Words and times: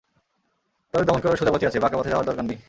তাদের 0.93 1.05
দমন 1.07 1.19
করার 1.19 1.37
সোজা 1.37 1.53
পথই 1.53 1.67
আছে, 1.67 1.79
বাঁকা 1.79 1.97
পথে 1.97 2.09
যাওয়ার 2.09 2.27
দরকার 2.29 2.45
নেই। 2.45 2.59